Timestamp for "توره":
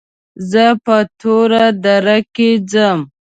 1.19-1.65